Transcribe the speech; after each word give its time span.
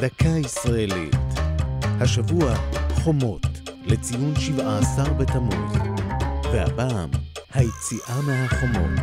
דקה 0.00 0.28
ישראלית. 0.28 1.14
השבוע 2.00 2.54
חומות 2.90 3.46
לציון 3.86 4.34
17 4.36 5.04
בתמוז, 5.14 5.76
והפעם 6.52 7.10
היציאה 7.54 8.20
מהחומות. 8.26 9.00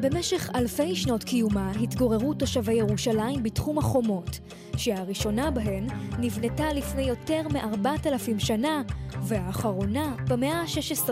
במשך 0.00 0.50
אלפי 0.54 0.96
שנות 0.96 1.24
קיומה 1.24 1.70
התגוררו 1.70 2.34
תושבי 2.34 2.74
ירושלים 2.74 3.42
בתחום 3.42 3.78
החומות, 3.78 4.38
שהראשונה 4.76 5.50
בהן 5.50 5.86
נבנתה 6.18 6.72
לפני 6.72 7.02
יותר 7.02 7.42
מארבעת 7.52 8.06
אלפים 8.06 8.38
שנה, 8.38 8.82
והאחרונה 9.22 10.14
במאה 10.28 10.60
ה-16. 10.60 11.10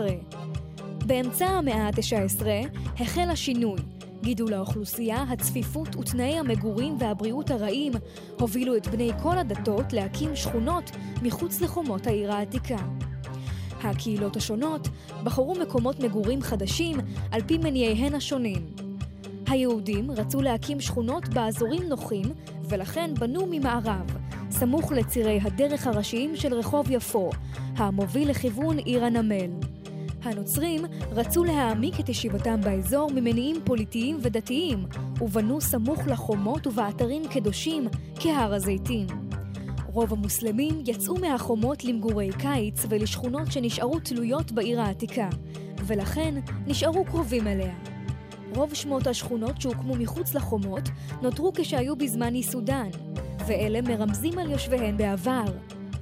באמצע 1.05 1.45
המאה 1.45 1.87
ה-19 1.87 2.43
החל 2.99 3.29
השינוי. 3.29 3.79
גידול 4.21 4.53
האוכלוסייה, 4.53 5.23
הצפיפות 5.29 5.95
ותנאי 5.95 6.39
המגורים 6.39 6.95
והבריאות 6.99 7.51
הרעים 7.51 7.93
הובילו 8.39 8.77
את 8.77 8.87
בני 8.87 9.11
כל 9.21 9.37
הדתות 9.37 9.93
להקים 9.93 10.35
שכונות 10.35 10.91
מחוץ 11.21 11.61
לחומות 11.61 12.07
העיר 12.07 12.31
העתיקה. 12.31 12.77
הקהילות 13.83 14.35
השונות 14.35 14.87
בחרו 15.23 15.55
מקומות 15.55 15.99
מגורים 15.99 16.41
חדשים 16.41 16.97
על 17.31 17.41
פי 17.41 17.57
מניעיהן 17.57 18.15
השונים. 18.15 18.65
היהודים 19.47 20.11
רצו 20.11 20.41
להקים 20.41 20.81
שכונות 20.81 21.29
באזורים 21.29 21.83
נוחים 21.83 22.25
ולכן 22.69 23.13
בנו 23.19 23.47
ממערב, 23.51 24.17
סמוך 24.51 24.91
לצירי 24.91 25.39
הדרך 25.43 25.87
הראשיים 25.87 26.35
של 26.35 26.53
רחוב 26.53 26.91
יפו, 26.91 27.29
המוביל 27.75 28.29
לכיוון 28.29 28.77
עיר 28.77 29.05
הנמל. 29.05 29.78
הנוצרים 30.23 30.85
רצו 31.11 31.43
להעמיק 31.43 31.99
את 31.99 32.09
ישיבתם 32.09 32.61
באזור 32.61 33.11
ממניעים 33.11 33.55
פוליטיים 33.63 34.17
ודתיים, 34.21 34.85
ובנו 35.21 35.61
סמוך 35.61 36.07
לחומות 36.07 36.67
ובאתרים 36.67 37.21
קדושים 37.27 37.87
כהר 38.15 38.53
הזיתים. 38.53 39.07
רוב 39.85 40.13
המוסלמים 40.13 40.83
יצאו 40.85 41.15
מהחומות 41.15 41.83
למגורי 41.83 42.29
קיץ 42.39 42.85
ולשכונות 42.89 43.51
שנשארו 43.51 43.99
תלויות 43.99 44.51
בעיר 44.51 44.81
העתיקה, 44.81 45.29
ולכן 45.85 46.35
נשארו 46.67 47.05
קרובים 47.05 47.47
אליה. 47.47 47.73
רוב 48.55 48.73
שמות 48.73 49.07
השכונות 49.07 49.61
שהוקמו 49.61 49.95
מחוץ 49.95 50.33
לחומות 50.33 50.89
נותרו 51.21 51.51
כשהיו 51.55 51.95
בזמן 51.95 52.35
ייסודן, 52.35 52.89
ואלה 53.47 53.81
מרמזים 53.81 54.39
על 54.39 54.51
יושביהן 54.51 54.97
בעבר. 54.97 55.45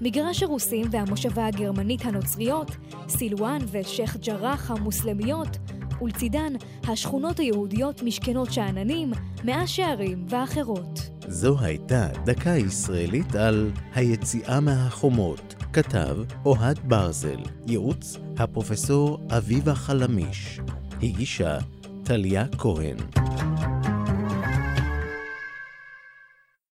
מגרש 0.02 0.44
הרוסים 0.44 0.86
והמושבה 0.92 1.48
הגרמנית 1.48 2.06
הנוצריות, 2.06 2.72
סילואן 3.10 3.60
ושייח' 3.72 4.18
ג'ראח 4.18 4.72
המוסלמיות, 4.72 5.58
ולצידן 6.02 6.54
השכונות 6.84 7.40
היהודיות 7.40 8.04
משכנות 8.04 8.54
שאננים, 8.54 9.12
מאה 9.44 9.68
שערים 9.68 10.26
ואחרות. 10.30 11.10
זו 11.28 11.60
הייתה 11.60 12.08
דקה 12.26 12.50
ישראלית 12.50 13.36
על 13.36 13.72
היציאה 13.96 14.60
מהחומות. 14.60 15.56
כתב 15.74 16.18
אוהד 16.46 16.80
ברזל, 16.84 17.40
ייעוץ 17.68 18.18
הפרופסור 18.38 19.20
אביבה 19.38 19.76
חלמיש, 19.76 20.60
הגישה 21.04 21.58
טליה 22.04 22.46
כהן. 22.58 22.98